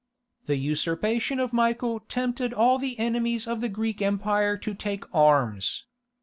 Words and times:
The 0.47 0.55
usurpation 0.55 1.39
of 1.39 1.53
Michael 1.53 1.99
tempted 1.99 2.53
all 2.55 2.79
the 2.79 2.97
enemies 2.97 3.45
of 3.45 3.61
the 3.61 3.69
Greek 3.69 4.01
Empire 4.01 4.57
to 4.57 4.73
take 4.73 5.03
arms. 5.13 5.85